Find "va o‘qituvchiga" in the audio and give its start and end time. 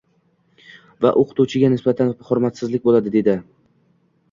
1.05-1.69